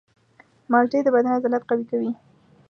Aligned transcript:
مالټې 0.71 0.99
د 1.03 1.07
بدن 1.15 1.31
عضلات 1.35 1.63
قوي 1.69 1.85
کوي. 1.91 2.11